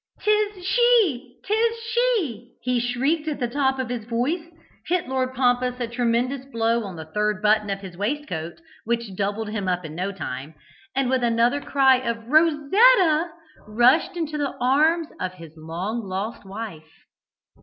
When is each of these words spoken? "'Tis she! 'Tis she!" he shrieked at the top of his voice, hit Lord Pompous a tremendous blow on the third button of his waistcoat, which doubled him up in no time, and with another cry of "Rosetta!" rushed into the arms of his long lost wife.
"'Tis 0.19 0.65
she! 0.65 1.37
'Tis 1.43 1.77
she!" 1.77 2.55
he 2.63 2.79
shrieked 2.79 3.27
at 3.27 3.39
the 3.39 3.47
top 3.47 3.77
of 3.77 3.89
his 3.89 4.03
voice, 4.03 4.43
hit 4.87 5.07
Lord 5.07 5.35
Pompous 5.35 5.79
a 5.79 5.87
tremendous 5.87 6.43
blow 6.43 6.83
on 6.85 6.95
the 6.95 7.05
third 7.13 7.39
button 7.43 7.69
of 7.69 7.81
his 7.81 7.95
waistcoat, 7.95 8.59
which 8.83 9.15
doubled 9.15 9.49
him 9.49 9.67
up 9.67 9.85
in 9.85 9.93
no 9.93 10.11
time, 10.11 10.55
and 10.95 11.07
with 11.07 11.23
another 11.23 11.61
cry 11.61 11.97
of 11.97 12.25
"Rosetta!" 12.25 13.29
rushed 13.67 14.17
into 14.17 14.39
the 14.39 14.57
arms 14.59 15.09
of 15.19 15.33
his 15.33 15.53
long 15.55 16.01
lost 16.03 16.45
wife. 16.47 17.05